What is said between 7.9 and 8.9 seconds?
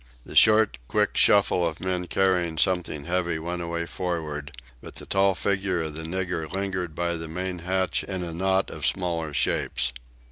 in a knot of